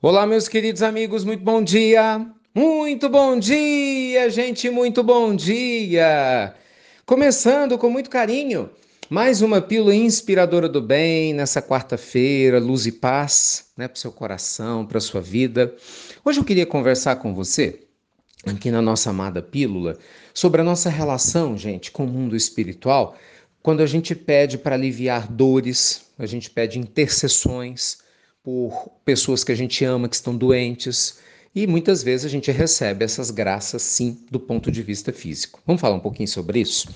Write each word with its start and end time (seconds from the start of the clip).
Olá, 0.00 0.26
meus 0.26 0.48
queridos 0.48 0.82
amigos, 0.82 1.24
muito 1.24 1.44
bom 1.44 1.62
dia! 1.62 2.26
Muito 2.54 3.08
bom 3.08 3.38
dia, 3.38 4.28
gente, 4.28 4.68
muito 4.68 5.02
bom 5.02 5.34
dia! 5.34 6.54
Começando 7.06 7.78
com 7.78 7.88
muito 7.88 8.10
carinho, 8.10 8.70
mais 9.08 9.40
uma 9.40 9.60
pílula 9.60 9.94
inspiradora 9.94 10.68
do 10.68 10.80
bem 10.80 11.32
nessa 11.32 11.62
quarta-feira, 11.62 12.58
luz 12.58 12.86
e 12.86 12.92
paz, 12.92 13.66
né, 13.76 13.86
para 13.86 13.96
o 13.96 13.98
seu 13.98 14.10
coração, 14.10 14.84
para 14.84 15.00
sua 15.00 15.20
vida. 15.20 15.74
Hoje 16.24 16.40
eu 16.40 16.44
queria 16.44 16.66
conversar 16.66 17.16
com 17.16 17.34
você, 17.34 17.80
aqui 18.44 18.70
na 18.70 18.82
nossa 18.82 19.10
amada 19.10 19.40
pílula, 19.40 19.98
sobre 20.34 20.60
a 20.60 20.64
nossa 20.64 20.90
relação, 20.90 21.56
gente, 21.56 21.92
com 21.92 22.04
o 22.04 22.08
mundo 22.08 22.34
espiritual, 22.34 23.16
quando 23.62 23.82
a 23.82 23.86
gente 23.86 24.14
pede 24.16 24.58
para 24.58 24.74
aliviar 24.74 25.30
dores, 25.30 26.06
a 26.18 26.26
gente 26.26 26.50
pede 26.50 26.78
intercessões 26.78 28.02
por 28.42 28.90
pessoas 29.04 29.44
que 29.44 29.52
a 29.52 29.54
gente 29.54 29.84
ama 29.84 30.08
que 30.08 30.16
estão 30.16 30.36
doentes. 30.36 31.18
E 31.54 31.66
muitas 31.66 32.02
vezes 32.02 32.26
a 32.26 32.28
gente 32.28 32.50
recebe 32.50 33.04
essas 33.04 33.30
graças, 33.30 33.82
sim, 33.82 34.18
do 34.30 34.40
ponto 34.40 34.70
de 34.70 34.82
vista 34.82 35.12
físico. 35.12 35.60
Vamos 35.66 35.80
falar 35.80 35.96
um 35.96 36.00
pouquinho 36.00 36.28
sobre 36.28 36.60
isso? 36.60 36.88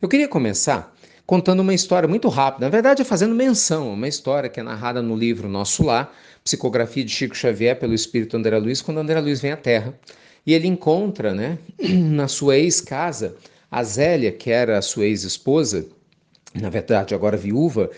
Eu 0.00 0.08
queria 0.08 0.28
começar 0.28 0.94
contando 1.26 1.60
uma 1.60 1.74
história 1.74 2.08
muito 2.08 2.28
rápida, 2.28 2.64
na 2.64 2.70
verdade, 2.70 3.04
fazendo 3.04 3.34
menção, 3.34 3.92
uma 3.92 4.08
história 4.08 4.48
que 4.48 4.60
é 4.60 4.62
narrada 4.62 5.02
no 5.02 5.14
livro 5.14 5.46
Nosso 5.46 5.82
Lar, 5.82 6.10
Psicografia 6.42 7.04
de 7.04 7.10
Chico 7.10 7.36
Xavier 7.36 7.78
pelo 7.78 7.92
Espírito 7.92 8.36
André 8.36 8.56
Luiz, 8.58 8.80
quando 8.80 8.98
André 8.98 9.20
Luiz 9.20 9.40
vem 9.40 9.52
à 9.52 9.56
Terra. 9.56 9.92
E 10.46 10.54
ele 10.54 10.66
encontra, 10.66 11.34
né, 11.34 11.58
na 11.78 12.28
sua 12.28 12.56
ex-casa, 12.56 13.36
a 13.70 13.82
Zélia, 13.82 14.32
que 14.32 14.50
era 14.50 14.78
a 14.78 14.82
sua 14.82 15.04
ex-esposa, 15.04 15.86
na 16.54 16.70
verdade 16.70 17.14
agora 17.14 17.36
viúva, 17.36 17.90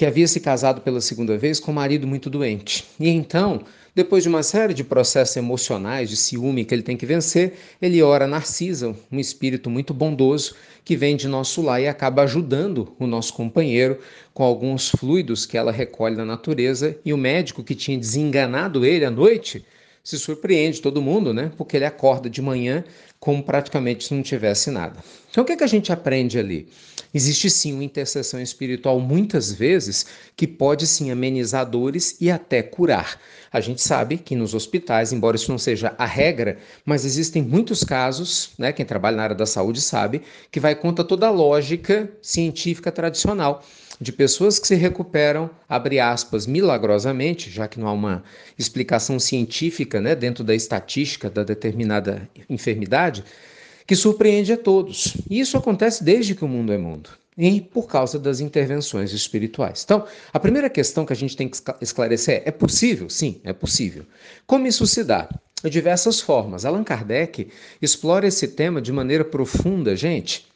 que 0.00 0.06
havia 0.06 0.26
se 0.26 0.40
casado 0.40 0.80
pela 0.80 0.98
segunda 0.98 1.36
vez 1.36 1.60
com 1.60 1.72
um 1.72 1.74
marido 1.74 2.06
muito 2.06 2.30
doente. 2.30 2.86
E 2.98 3.10
então, 3.10 3.60
depois 3.94 4.22
de 4.22 4.30
uma 4.30 4.42
série 4.42 4.72
de 4.72 4.82
processos 4.82 5.36
emocionais, 5.36 6.08
de 6.08 6.16
ciúme 6.16 6.64
que 6.64 6.72
ele 6.72 6.82
tem 6.82 6.96
que 6.96 7.04
vencer, 7.04 7.52
ele 7.82 8.02
ora 8.02 8.26
Narcisa, 8.26 8.96
um 9.12 9.20
espírito 9.20 9.68
muito 9.68 9.92
bondoso 9.92 10.54
que 10.86 10.96
vem 10.96 11.16
de 11.16 11.28
nosso 11.28 11.60
lar 11.60 11.82
e 11.82 11.86
acaba 11.86 12.22
ajudando 12.22 12.96
o 12.98 13.06
nosso 13.06 13.34
companheiro 13.34 13.98
com 14.32 14.42
alguns 14.42 14.88
fluidos 14.88 15.44
que 15.44 15.58
ela 15.58 15.70
recolhe 15.70 16.16
da 16.16 16.24
natureza. 16.24 16.96
E 17.04 17.12
o 17.12 17.18
médico 17.18 17.62
que 17.62 17.74
tinha 17.74 17.98
desenganado 17.98 18.86
ele 18.86 19.04
à 19.04 19.10
noite 19.10 19.66
se 20.02 20.18
surpreende 20.18 20.80
todo 20.80 21.02
mundo, 21.02 21.32
né? 21.32 21.52
Porque 21.56 21.76
ele 21.76 21.84
acorda 21.84 22.28
de 22.28 22.40
manhã 22.40 22.84
como 23.18 23.42
praticamente 23.42 24.04
se 24.04 24.14
não 24.14 24.22
tivesse 24.22 24.70
nada. 24.70 24.98
Então, 25.30 25.44
o 25.44 25.46
que, 25.46 25.52
é 25.52 25.56
que 25.56 25.64
a 25.64 25.68
gente 25.68 25.92
aprende 25.92 26.38
ali? 26.38 26.68
Existe 27.12 27.50
sim 27.50 27.72
uma 27.72 27.84
intercessão 27.84 28.40
espiritual, 28.40 29.00
muitas 29.00 29.52
vezes, 29.52 30.06
que 30.36 30.46
pode 30.46 30.86
sim 30.86 31.10
amenizar 31.10 31.68
dores 31.68 32.16
e 32.20 32.30
até 32.30 32.62
curar. 32.62 33.20
A 33.52 33.60
gente 33.60 33.82
sabe 33.82 34.16
que 34.16 34.36
nos 34.36 34.54
hospitais, 34.54 35.12
embora 35.12 35.36
isso 35.36 35.50
não 35.50 35.58
seja 35.58 35.92
a 35.98 36.06
regra, 36.06 36.58
mas 36.84 37.04
existem 37.04 37.42
muitos 37.42 37.82
casos, 37.82 38.50
né? 38.56 38.72
Quem 38.72 38.86
trabalha 38.86 39.16
na 39.16 39.24
área 39.24 39.36
da 39.36 39.46
saúde 39.46 39.80
sabe, 39.80 40.22
que 40.50 40.60
vai 40.60 40.74
contra 40.74 41.04
toda 41.04 41.26
a 41.26 41.30
lógica 41.30 42.08
científica 42.22 42.92
tradicional 42.92 43.62
de 44.00 44.12
pessoas 44.12 44.58
que 44.58 44.66
se 44.66 44.76
recuperam, 44.76 45.50
abre 45.68 46.00
aspas, 46.00 46.46
milagrosamente, 46.46 47.50
já 47.50 47.68
que 47.68 47.78
não 47.78 47.86
há 47.86 47.92
uma 47.92 48.24
explicação 48.56 49.18
científica 49.18 49.89
né, 49.98 50.14
dentro 50.14 50.44
da 50.44 50.54
estatística 50.54 51.30
da 51.30 51.42
determinada 51.42 52.28
enfermidade, 52.50 53.24
que 53.86 53.96
surpreende 53.96 54.52
a 54.52 54.58
todos. 54.58 55.16
E 55.30 55.40
isso 55.40 55.56
acontece 55.56 56.04
desde 56.04 56.34
que 56.34 56.44
o 56.44 56.48
mundo 56.48 56.70
é 56.70 56.76
mundo 56.76 57.08
e 57.38 57.60
por 57.60 57.86
causa 57.86 58.18
das 58.18 58.40
intervenções 58.40 59.12
espirituais. 59.12 59.82
Então, 59.82 60.04
a 60.32 60.38
primeira 60.38 60.68
questão 60.68 61.06
que 61.06 61.12
a 61.12 61.16
gente 61.16 61.34
tem 61.34 61.48
que 61.48 61.56
esclarecer 61.80 62.42
é: 62.44 62.48
é 62.48 62.50
possível? 62.50 63.08
Sim, 63.08 63.40
é 63.42 63.52
possível. 63.52 64.04
Como 64.46 64.66
isso 64.66 64.86
se 64.86 65.02
dá? 65.02 65.26
De 65.62 65.70
diversas 65.70 66.20
formas. 66.20 66.64
Allan 66.64 66.84
Kardec 66.84 67.48
explora 67.80 68.26
esse 68.26 68.48
tema 68.48 68.80
de 68.80 68.92
maneira 68.92 69.24
profunda, 69.24 69.96
gente 69.96 70.49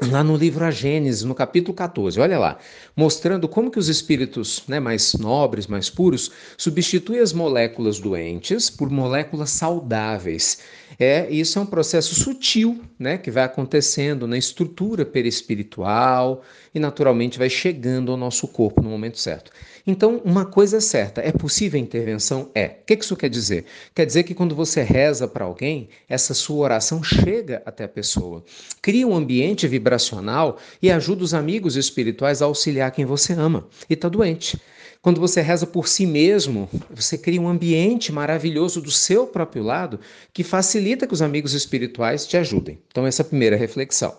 lá 0.00 0.24
no 0.24 0.36
livro 0.36 0.64
A 0.64 0.70
Gênesis, 0.70 1.22
no 1.22 1.34
capítulo 1.34 1.74
14, 1.74 2.18
olha 2.18 2.38
lá, 2.38 2.58
mostrando 2.96 3.46
como 3.46 3.70
que 3.70 3.78
os 3.78 3.88
espíritos 3.88 4.62
né, 4.66 4.80
mais 4.80 5.14
nobres, 5.14 5.66
mais 5.66 5.90
puros, 5.90 6.30
substituem 6.56 7.20
as 7.20 7.32
moléculas 7.32 8.00
doentes 8.00 8.70
por 8.70 8.90
moléculas 8.90 9.50
saudáveis. 9.50 10.58
É, 10.98 11.28
isso 11.30 11.58
é 11.58 11.62
um 11.62 11.66
processo 11.66 12.14
sutil, 12.14 12.80
né, 12.98 13.18
que 13.18 13.30
vai 13.30 13.44
acontecendo 13.44 14.26
na 14.26 14.38
estrutura 14.38 15.04
perispiritual 15.04 16.42
e 16.74 16.78
naturalmente 16.78 17.38
vai 17.38 17.50
chegando 17.50 18.12
ao 18.12 18.16
nosso 18.16 18.46
corpo 18.48 18.82
no 18.82 18.90
momento 18.90 19.18
certo. 19.18 19.50
Então, 19.86 20.20
uma 20.24 20.44
coisa 20.44 20.76
é 20.76 20.80
certa, 20.80 21.20
é 21.20 21.32
possível 21.32 21.78
a 21.78 21.82
intervenção? 21.82 22.50
É. 22.54 22.66
O 22.66 22.86
que 22.86 22.94
isso 22.94 23.16
quer 23.16 23.28
dizer? 23.28 23.64
Quer 23.94 24.06
dizer 24.06 24.22
que 24.22 24.34
quando 24.34 24.54
você 24.54 24.80
reza 24.82 25.26
para 25.26 25.44
alguém, 25.44 25.88
essa 26.08 26.34
sua 26.34 26.64
oração 26.64 27.02
chega 27.02 27.62
até 27.66 27.84
a 27.84 27.88
pessoa, 27.88 28.44
cria 28.80 29.06
um 29.06 29.16
ambiente 29.16 29.66
vibracional 29.82 30.58
e 30.80 30.90
ajuda 30.90 31.24
os 31.24 31.34
amigos 31.34 31.76
espirituais 31.76 32.40
a 32.40 32.44
auxiliar 32.44 32.92
quem 32.92 33.04
você 33.04 33.32
ama 33.32 33.66
e 33.90 33.94
está 33.94 34.08
doente. 34.08 34.58
Quando 35.02 35.20
você 35.20 35.40
reza 35.40 35.66
por 35.66 35.88
si 35.88 36.06
mesmo, 36.06 36.70
você 36.88 37.18
cria 37.18 37.40
um 37.40 37.48
ambiente 37.48 38.12
maravilhoso 38.12 38.80
do 38.80 38.90
seu 38.92 39.26
próprio 39.26 39.64
lado 39.64 39.98
que 40.32 40.44
facilita 40.44 41.08
que 41.08 41.12
os 41.12 41.20
amigos 41.20 41.54
espirituais 41.54 42.24
te 42.24 42.36
ajudem. 42.36 42.78
Então, 42.86 43.04
essa 43.04 43.22
é 43.22 43.24
a 43.24 43.28
primeira 43.28 43.56
reflexão. 43.56 44.16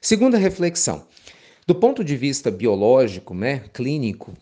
Segunda 0.00 0.36
reflexão. 0.36 1.06
Do 1.64 1.76
ponto 1.76 2.02
de 2.02 2.16
vista 2.16 2.50
biológico, 2.50 3.34
né, 3.34 3.62
clínico, 3.72 4.34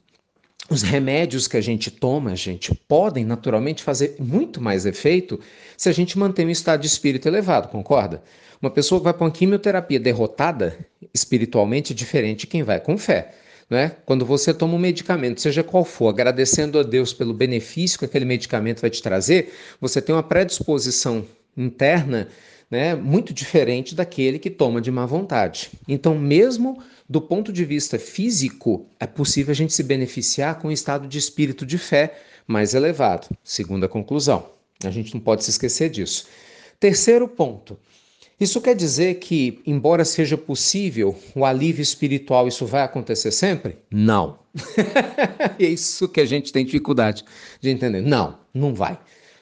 os 0.70 0.82
remédios 0.82 1.46
que 1.46 1.56
a 1.56 1.60
gente 1.60 1.90
toma, 1.90 2.34
gente, 2.34 2.74
podem 2.88 3.24
naturalmente 3.24 3.82
fazer 3.82 4.16
muito 4.18 4.60
mais 4.60 4.86
efeito 4.86 5.38
se 5.76 5.88
a 5.88 5.92
gente 5.92 6.18
mantém 6.18 6.46
um 6.46 6.50
estado 6.50 6.80
de 6.80 6.86
espírito 6.86 7.28
elevado, 7.28 7.68
concorda? 7.68 8.22
Uma 8.62 8.70
pessoa 8.70 8.98
que 8.98 9.04
vai 9.04 9.12
para 9.12 9.24
uma 9.24 9.30
quimioterapia 9.30 10.00
derrotada 10.00 10.78
espiritualmente 11.12 11.92
é 11.92 11.96
diferente 11.96 12.40
de 12.40 12.46
quem 12.46 12.62
vai 12.62 12.80
com 12.80 12.96
fé. 12.96 13.34
Né? 13.68 13.92
Quando 14.06 14.24
você 14.24 14.54
toma 14.54 14.74
um 14.74 14.78
medicamento, 14.78 15.40
seja 15.40 15.62
qual 15.62 15.84
for, 15.84 16.08
agradecendo 16.08 16.78
a 16.78 16.82
Deus 16.82 17.12
pelo 17.12 17.34
benefício 17.34 17.98
que 17.98 18.04
aquele 18.04 18.24
medicamento 18.24 18.80
vai 18.80 18.90
te 18.90 19.02
trazer, 19.02 19.52
você 19.80 20.00
tem 20.00 20.14
uma 20.14 20.22
predisposição 20.22 21.26
interna 21.56 22.28
né, 22.70 22.94
muito 22.94 23.32
diferente 23.32 23.94
daquele 23.94 24.38
que 24.38 24.50
toma 24.50 24.80
de 24.80 24.90
má 24.90 25.06
vontade. 25.06 25.70
Então, 25.86 26.18
mesmo 26.18 26.82
do 27.08 27.20
ponto 27.20 27.52
de 27.52 27.64
vista 27.64 27.98
físico, 27.98 28.86
é 28.98 29.06
possível 29.06 29.52
a 29.52 29.54
gente 29.54 29.72
se 29.72 29.82
beneficiar 29.82 30.58
com 30.58 30.68
um 30.68 30.72
estado 30.72 31.06
de 31.06 31.18
espírito 31.18 31.64
de 31.66 31.78
fé 31.78 32.18
mais 32.46 32.74
elevado. 32.74 33.28
Segunda 33.42 33.88
conclusão. 33.88 34.50
A 34.82 34.90
gente 34.90 35.14
não 35.14 35.20
pode 35.20 35.44
se 35.44 35.50
esquecer 35.50 35.90
disso. 35.90 36.26
Terceiro 36.80 37.28
ponto. 37.28 37.78
Isso 38.40 38.60
quer 38.60 38.74
dizer 38.74 39.14
que, 39.20 39.60
embora 39.64 40.04
seja 40.04 40.36
possível 40.36 41.16
o 41.34 41.44
alívio 41.44 41.82
espiritual, 41.82 42.48
isso 42.48 42.66
vai 42.66 42.82
acontecer 42.82 43.30
sempre? 43.30 43.78
Não. 43.90 44.38
é 45.58 45.64
isso 45.64 46.08
que 46.08 46.20
a 46.20 46.26
gente 46.26 46.52
tem 46.52 46.64
dificuldade 46.64 47.24
de 47.60 47.70
entender. 47.70 48.00
Não, 48.00 48.38
não 48.52 48.74
vai. 48.74 48.98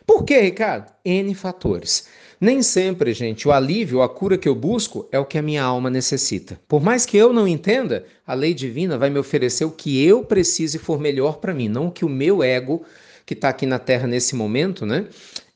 Por 0.07 0.25
quê, 0.25 0.41
Ricardo? 0.41 0.91
N 1.05 1.35
fatores. 1.35 2.07
Nem 2.41 2.61
sempre, 2.61 3.13
gente, 3.13 3.47
o 3.47 3.53
alívio, 3.53 4.03
a 4.03 4.09
cura 4.09 4.37
que 4.37 4.49
eu 4.49 4.55
busco 4.55 5.09
é 5.13 5.19
o 5.19 5.25
que 5.25 5.39
a 5.39 5.43
minha 5.43 5.63
alma 5.63 5.89
necessita. 5.89 6.59
Por 6.67 6.83
mais 6.83 7.07
que 7.07 7.17
eu 7.17 7.33
não 7.33 7.47
entenda, 7.47 8.05
a 8.27 8.35
lei 8.35 8.53
divina 8.53 8.99
vai 8.99 9.11
me 9.11 9.19
oferecer 9.19 9.65
o 9.65 9.71
que 9.71 10.05
eu 10.05 10.25
preciso 10.25 10.77
e 10.77 10.81
for 10.81 10.99
melhor 10.99 11.37
para 11.37 11.55
mim, 11.55 11.69
não 11.69 11.87
o 11.87 11.93
que 11.93 12.05
o 12.05 12.09
meu 12.09 12.43
ego, 12.43 12.83
que 13.25 13.35
está 13.35 13.49
aqui 13.49 13.65
na 13.65 13.79
Terra 13.79 14.09
nesse 14.09 14.35
momento, 14.35 14.85
né, 14.85 15.07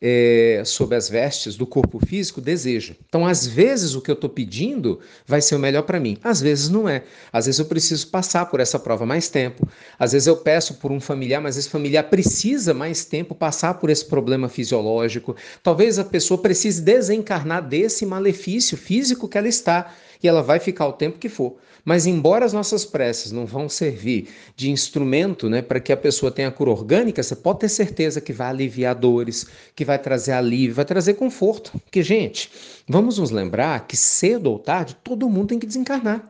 é, 0.01 0.63
sob 0.65 0.95
as 0.95 1.09
vestes 1.09 1.57
do 1.57 1.67
corpo 1.67 1.99
físico 2.05 2.41
deseja. 2.41 2.95
Então, 3.09 3.27
às 3.27 3.47
vezes, 3.47 3.95
o 3.95 4.01
que 4.01 4.11
eu 4.11 4.15
estou 4.15 4.29
pedindo 4.29 5.01
vai 5.27 5.41
ser 5.41 5.55
o 5.55 5.59
melhor 5.59 5.83
para 5.83 5.99
mim, 5.99 6.19
às 6.23 6.41
vezes 6.41 6.69
não 6.69 6.89
é. 6.89 7.05
Às 7.33 7.47
vezes 7.47 7.59
eu 7.59 7.65
preciso 7.65 8.09
passar 8.09 8.47
por 8.47 8.61
essa 8.61 8.79
prova 8.79 9.07
mais 9.07 9.29
tempo, 9.29 9.67
às 9.99 10.13
vezes 10.13 10.27
eu 10.27 10.37
peço 10.37 10.75
por 10.75 10.93
um 10.93 11.01
familiar, 11.01 11.41
mas 11.41 11.57
esse 11.57 11.69
familiar 11.69 12.05
precisa 12.05 12.75
mais 12.75 13.05
tempo 13.05 13.35
passar 13.35 13.75
por 13.75 13.89
esse 13.89 14.05
problema 14.05 14.49
fisiológico. 14.49 15.35
Talvez 15.63 15.99
a 15.99 16.05
pessoa 16.05 16.41
precise 16.41 16.83
desencarnar 16.83 17.67
desse 17.67 18.05
malefício 18.05 18.77
físico 18.77 19.29
que 19.29 19.39
ela 19.39 19.49
está 19.49 19.93
e 20.23 20.29
ela 20.29 20.43
vai 20.43 20.59
ficar 20.59 20.87
o 20.87 20.93
tempo 20.93 21.19
que 21.19 21.29
for. 21.29 21.57
Mas 21.85 22.05
embora 22.05 22.45
as 22.45 22.53
nossas 22.53 22.85
preces 22.85 23.31
não 23.31 23.47
vão 23.47 23.69
servir 23.69 24.29
de 24.57 24.71
instrumento 24.71 25.49
né, 25.49 25.63
para 25.63 25.79
que 25.79 25.93
a 25.93 25.97
pessoa 25.97 26.33
tenha 26.33 26.51
cura 26.51 26.71
orgânica, 26.71 27.23
você 27.23 27.37
pode 27.37 27.61
ter 27.61 27.69
certeza 27.69 28.21
que 28.21 28.33
vai 28.33 28.49
aliviar 28.49 28.95
dores, 28.95 29.47
que 29.75 29.85
vai 29.85 29.99
trazer 29.99 30.33
alívio, 30.33 30.75
vai 30.75 30.85
trazer 30.85 31.15
conforto. 31.15 31.73
Porque, 31.85 32.03
gente, 32.03 32.51
vamos 32.89 33.19
nos 33.19 33.31
lembrar 33.31 33.87
que 33.87 33.97
cedo 33.97 34.51
ou 34.51 34.59
tarde 34.59 34.97
todo 35.05 35.31
mundo 35.31 35.49
tem 35.49 35.59
que 35.61 35.67
desencarnar. 35.67 36.29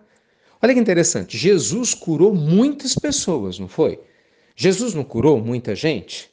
Olha 0.61 0.75
que 0.75 0.81
interessante, 0.81 1.39
Jesus 1.39 1.95
curou 1.95 2.35
muitas 2.35 2.95
pessoas, 2.95 3.59
não 3.59 3.69
foi? 3.69 4.01
Jesus 4.55 4.95
não 4.95 5.05
curou 5.05 5.39
muita 5.39 5.75
gente? 5.75 6.31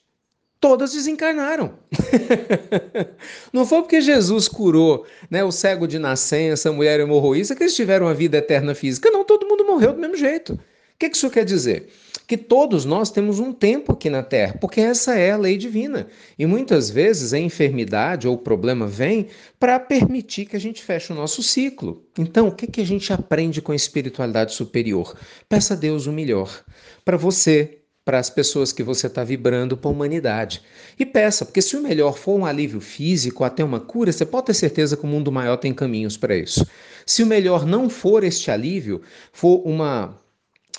Todas 0.64 0.94
desencarnaram. 0.94 1.74
não 3.52 3.66
foi 3.66 3.82
porque 3.82 4.00
Jesus 4.00 4.48
curou 4.48 5.06
né, 5.30 5.44
o 5.44 5.52
cego 5.52 5.86
de 5.86 6.00
nascença, 6.00 6.70
a 6.70 6.72
mulher 6.72 7.02
hemorroísta, 7.02 7.54
que 7.54 7.64
eles 7.64 7.76
tiveram 7.76 8.06
uma 8.06 8.14
vida 8.14 8.38
eterna 8.38 8.74
física. 8.74 9.12
Não, 9.12 9.26
todo 9.26 9.46
mundo 9.46 9.66
morreu 9.66 9.92
do 9.92 10.00
mesmo 10.00 10.16
jeito. 10.16 10.58
que 10.98 11.08
isso 11.08 11.30
quer 11.30 11.44
dizer? 11.44 11.90
Que 12.26 12.38
todos 12.38 12.86
nós 12.86 13.12
temos 13.12 13.42
um 13.42 13.52
tempo 13.52 13.92
aqui 13.92 14.10
na 14.10 14.24
Terra, 14.24 14.58
porque 14.58 14.80
essa 14.80 15.16
é 15.16 15.32
a 15.32 15.38
lei 15.38 15.58
divina. 15.58 16.08
E 16.40 16.46
muitas 16.46 16.90
vezes 16.90 17.34
a 17.34 17.40
enfermidade 17.40 18.26
ou 18.26 18.36
o 18.36 18.38
problema 18.38 18.88
vem 18.88 19.28
para 19.60 19.78
permitir 19.82 20.46
que 20.46 20.56
a 20.56 20.62
gente 20.62 20.82
feche 20.82 21.12
o 21.12 21.16
nosso 21.16 21.44
ciclo. 21.44 22.06
Então, 22.18 22.48
o 22.48 22.56
que, 22.56 22.68
que 22.68 22.80
a 22.80 22.86
gente 22.86 23.12
aprende 23.12 23.62
com 23.62 23.74
a 23.74 23.76
espiritualidade 23.76 24.54
superior? 24.54 25.14
Peça 25.50 25.74
a 25.74 25.78
Deus 25.78 26.08
o 26.08 26.14
melhor 26.14 26.64
para 27.04 27.18
você, 27.18 27.83
para 28.06 28.20
as 28.20 28.30
pessoas 28.30 28.72
que 28.72 28.84
você 28.84 29.08
está 29.08 29.24
vibrando 29.24 29.78
para 29.78 29.90
a 29.90 29.94
humanidade. 29.94 30.62
E 31.00 31.06
peça, 31.06 31.46
porque 31.46 31.62
se 31.62 31.78
o 31.78 31.82
melhor 31.82 32.18
for 32.18 32.38
um 32.38 32.46
alívio 32.46 32.82
físico, 32.82 33.44
até 33.44 33.64
uma 33.64 33.80
cura, 33.80 34.12
você 34.12 34.26
pode 34.26 34.48
ter 34.48 34.54
certeza 34.54 34.98
que 34.98 35.04
o 35.04 35.08
mundo 35.08 35.32
maior 35.32 35.58
tem 35.58 35.74
caminhos 35.74 36.18
para 36.18 36.36
isso. 36.36 36.68
Se 37.06 37.24
o 37.24 37.26
melhor 37.26 37.66
não 37.66 37.90
for 37.90 38.24
este 38.24 38.52
alívio, 38.52 39.02
for 39.32 39.62
uma 39.66 40.20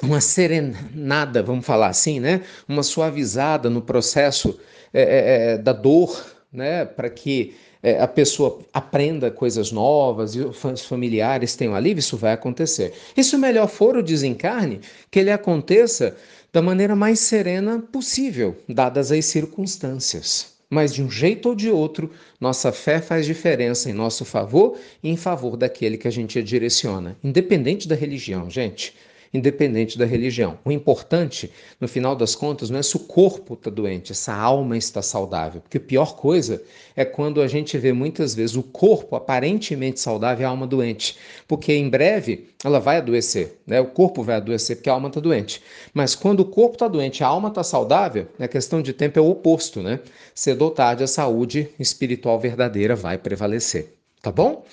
uma 0.02 0.20
serenada, 0.20 1.40
vamos 1.40 1.64
falar 1.64 1.86
assim, 1.86 2.18
né? 2.18 2.42
Uma 2.68 2.82
suavizada 2.82 3.70
no 3.70 3.80
processo 3.80 4.58
é, 4.92 5.02
é, 5.02 5.52
é 5.52 5.58
da 5.58 5.72
dor, 5.72 6.24
né? 6.52 6.84
Para 6.84 7.08
que 7.08 7.54
é, 7.84 8.00
a 8.00 8.08
pessoa 8.08 8.60
aprenda 8.72 9.30
coisas 9.30 9.70
novas 9.70 10.34
e 10.34 10.40
os 10.40 10.86
familiares 10.86 11.54
tenham 11.54 11.74
alívio, 11.74 12.00
isso 12.00 12.16
vai 12.16 12.32
acontecer. 12.32 12.94
E 13.14 13.22
se 13.22 13.36
o 13.36 13.38
melhor 13.38 13.68
for 13.68 13.94
o 13.94 14.02
desencarne, 14.02 14.80
que 15.10 15.18
ele 15.18 15.30
aconteça 15.30 16.16
da 16.50 16.62
maneira 16.62 16.96
mais 16.96 17.20
serena 17.20 17.84
possível, 17.92 18.56
dadas 18.66 19.12
as 19.12 19.26
circunstâncias. 19.26 20.54
Mas 20.70 20.94
de 20.94 21.02
um 21.02 21.10
jeito 21.10 21.50
ou 21.50 21.54
de 21.54 21.68
outro, 21.68 22.10
nossa 22.40 22.72
fé 22.72 23.02
faz 23.02 23.26
diferença 23.26 23.90
em 23.90 23.92
nosso 23.92 24.24
favor 24.24 24.78
e 25.02 25.10
em 25.10 25.16
favor 25.16 25.54
daquele 25.54 25.98
que 25.98 26.08
a 26.08 26.10
gente 26.10 26.42
direciona, 26.42 27.18
independente 27.22 27.86
da 27.86 27.94
religião, 27.94 28.48
gente 28.48 28.94
independente 29.34 29.98
da 29.98 30.06
religião. 30.06 30.56
O 30.64 30.70
importante, 30.70 31.50
no 31.80 31.88
final 31.88 32.14
das 32.14 32.36
contas, 32.36 32.70
não 32.70 32.78
é 32.78 32.82
se 32.82 32.96
o 32.96 33.00
corpo 33.00 33.54
está 33.54 33.68
doente, 33.68 34.14
se 34.14 34.30
a 34.30 34.36
alma 34.36 34.78
está 34.78 35.02
saudável. 35.02 35.60
Porque 35.60 35.78
a 35.78 35.80
pior 35.80 36.14
coisa 36.14 36.62
é 36.94 37.04
quando 37.04 37.42
a 37.42 37.48
gente 37.48 37.76
vê 37.76 37.92
muitas 37.92 38.32
vezes 38.32 38.54
o 38.54 38.62
corpo 38.62 39.16
aparentemente 39.16 39.98
saudável 39.98 40.42
e 40.42 40.46
a 40.46 40.48
alma 40.48 40.68
doente. 40.68 41.18
Porque 41.48 41.74
em 41.74 41.90
breve 41.90 42.50
ela 42.62 42.78
vai 42.78 42.98
adoecer, 42.98 43.58
né? 43.66 43.80
O 43.80 43.86
corpo 43.86 44.22
vai 44.22 44.36
adoecer 44.36 44.76
porque 44.76 44.88
a 44.88 44.92
alma 44.92 45.08
está 45.08 45.20
doente. 45.20 45.60
Mas 45.92 46.14
quando 46.14 46.40
o 46.40 46.44
corpo 46.44 46.74
está 46.74 46.86
doente 46.86 47.24
a 47.24 47.26
alma 47.26 47.48
está 47.48 47.64
saudável, 47.64 48.28
a 48.38 48.46
questão 48.46 48.80
de 48.80 48.92
tempo 48.92 49.18
é 49.18 49.22
o 49.22 49.28
oposto, 49.28 49.82
né? 49.82 49.98
Cedo 50.32 50.62
ou 50.62 50.70
tarde 50.70 51.02
a 51.02 51.08
saúde 51.08 51.68
espiritual 51.78 52.38
verdadeira 52.38 52.94
vai 52.94 53.18
prevalecer. 53.18 53.94
Tá 54.22 54.30
bom? 54.30 54.64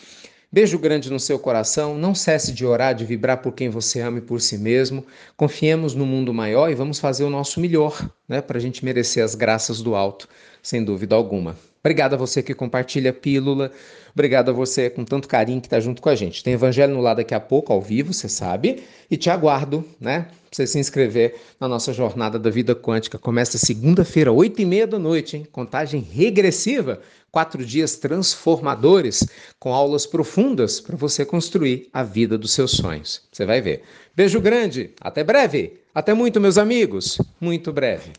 Beijo 0.54 0.78
grande 0.78 1.10
no 1.10 1.20
seu 1.20 1.40
coração. 1.40 1.98
Não 1.98 2.14
cesse 2.14 2.52
de 2.52 2.66
orar, 2.66 2.94
de 2.94 3.06
vibrar 3.06 3.42
por 3.42 3.54
quem 3.54 3.70
você 3.70 4.02
ama 4.02 4.18
e 4.18 4.22
por 4.22 4.42
si 4.42 4.58
mesmo. 4.58 5.06
Confiemos 5.38 5.96
no 5.96 6.06
mundo 6.06 6.34
maior 6.34 6.70
e 6.70 6.76
vamos 6.76 7.00
fazer 7.00 7.24
o 7.24 7.30
nosso 7.30 7.60
melhor, 7.62 8.10
né, 8.28 8.42
para 8.42 8.58
a 8.58 8.62
gente 8.62 8.84
merecer 8.84 9.24
as 9.24 9.34
graças 9.34 9.82
do 9.82 9.96
alto, 9.96 10.28
sem 10.62 10.84
dúvida 10.84 11.16
alguma. 11.16 11.56
Obrigado 11.84 12.14
a 12.14 12.18
você 12.18 12.44
que 12.44 12.54
compartilha 12.54 13.10
a 13.10 13.14
pílula. 13.14 13.72
Obrigado 14.14 14.50
a 14.50 14.54
você 14.54 14.88
com 14.88 15.04
tanto 15.04 15.28
carinho 15.28 15.60
que 15.60 15.68
está 15.68 15.80
junto 15.80 16.00
com 16.00 16.10
a 16.10 16.16
gente. 16.16 16.44
Tem 16.44 16.54
Evangelho 16.54 16.94
no 16.94 17.02
Lar 17.02 17.16
daqui 17.16 17.34
a 17.34 17.40
pouco, 17.40 17.74
ao 17.74 17.82
vivo, 17.82 18.14
você 18.14 18.30
sabe. 18.30 18.84
E 19.10 19.18
te 19.18 19.32
aguardo, 19.32 19.84
né? 20.00 20.22
Pra 20.22 20.34
você 20.52 20.68
se 20.68 20.78
inscrever 20.78 21.36
na 21.60 21.68
nossa 21.68 21.92
jornada 21.92 22.38
da 22.38 22.52
vida 22.52 22.76
quântica. 22.76 23.18
Começa 23.18 23.58
segunda-feira, 23.58 24.32
oito 24.32 24.62
e 24.62 24.66
meia 24.66 24.86
da 24.86 25.00
noite, 25.00 25.38
hein? 25.38 25.48
Contagem 25.52 26.02
regressiva 26.02 27.02
quatro 27.32 27.66
dias 27.66 27.96
transformadores 27.96 29.26
com 29.58 29.74
aulas 29.74 30.06
profundas 30.06 30.80
para 30.80 30.98
você 30.98 31.26
construir 31.26 31.90
a 31.92 32.04
vida 32.04 32.38
dos 32.38 32.52
seus 32.52 32.72
sonhos. 32.72 33.24
Você 33.32 33.44
vai 33.46 33.60
ver. 33.60 33.82
Beijo 34.16 34.40
grande, 34.40 34.92
até 35.02 35.24
breve. 35.24 35.80
Até 35.96 36.14
muito, 36.14 36.40
meus 36.40 36.58
amigos. 36.58 37.18
Muito 37.40 37.74
breve. 37.74 38.12